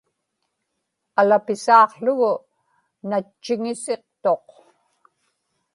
[1.19, 2.31] alapisaaqługu
[3.09, 4.45] natchiŋisiqtuq